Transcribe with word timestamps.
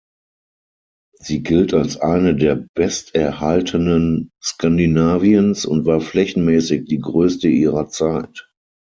Sie 1.19 1.43
gilt 1.43 1.75
als 1.75 1.95
eine 1.97 2.33
der 2.35 2.65
besterhaltenen 2.73 4.31
Skandinaviens 4.41 5.63
und 5.67 5.85
war 5.85 6.01
flächenmäßig 6.01 6.85
die 6.85 6.97
größte 6.97 7.49
ihrer 7.49 7.87
Zeit. 7.87 8.49